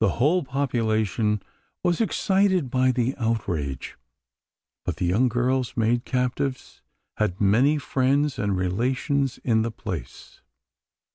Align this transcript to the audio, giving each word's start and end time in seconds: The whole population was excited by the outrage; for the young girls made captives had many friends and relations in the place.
The 0.00 0.10
whole 0.20 0.42
population 0.44 1.42
was 1.82 1.98
excited 2.02 2.70
by 2.70 2.92
the 2.92 3.14
outrage; 3.16 3.96
for 4.84 4.92
the 4.92 5.06
young 5.06 5.30
girls 5.30 5.78
made 5.78 6.04
captives 6.04 6.82
had 7.16 7.40
many 7.40 7.78
friends 7.78 8.38
and 8.38 8.54
relations 8.54 9.38
in 9.38 9.62
the 9.62 9.70
place. 9.70 10.42